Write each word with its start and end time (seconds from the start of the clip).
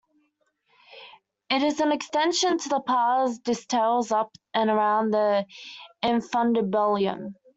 It 1.51 1.61
is 1.61 1.79
an 1.79 1.91
extension 1.91 2.53
of 2.53 2.63
the 2.67 2.79
pars 2.79 3.37
distalis 3.39 4.11
up 4.11 4.31
and 4.51 4.71
around 4.71 5.13
infundibulum. 6.03 7.35